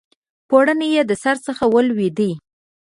پوړنی 0.47 0.89
یې 0.95 1.03
د 1.05 1.11
سر 1.23 1.35
څخه 1.47 1.63
ولوېدی 1.73 2.31